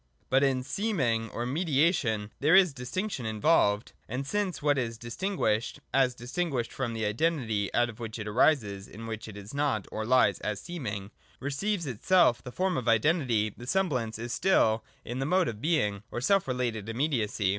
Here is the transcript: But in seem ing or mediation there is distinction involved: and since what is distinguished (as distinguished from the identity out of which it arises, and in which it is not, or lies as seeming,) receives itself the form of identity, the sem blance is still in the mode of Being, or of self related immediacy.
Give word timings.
But 0.31 0.41
in 0.43 0.63
seem 0.63 0.99
ing 0.99 1.29
or 1.29 1.45
mediation 1.45 2.31
there 2.39 2.55
is 2.55 2.73
distinction 2.73 3.27
involved: 3.27 3.93
and 4.09 4.25
since 4.25 4.59
what 4.59 4.79
is 4.79 4.97
distinguished 4.97 5.79
(as 5.93 6.15
distinguished 6.15 6.71
from 6.73 6.95
the 6.95 7.05
identity 7.05 7.71
out 7.75 7.87
of 7.87 7.99
which 7.99 8.17
it 8.17 8.27
arises, 8.27 8.87
and 8.87 9.01
in 9.01 9.05
which 9.05 9.27
it 9.27 9.37
is 9.37 9.53
not, 9.53 9.87
or 9.91 10.03
lies 10.03 10.39
as 10.39 10.59
seeming,) 10.59 11.11
receives 11.39 11.85
itself 11.85 12.43
the 12.43 12.51
form 12.51 12.77
of 12.77 12.87
identity, 12.87 13.53
the 13.55 13.67
sem 13.67 13.91
blance 13.91 14.17
is 14.17 14.33
still 14.33 14.83
in 15.05 15.19
the 15.19 15.25
mode 15.27 15.47
of 15.47 15.61
Being, 15.61 16.01
or 16.09 16.17
of 16.17 16.25
self 16.25 16.47
related 16.47 16.89
immediacy. 16.89 17.49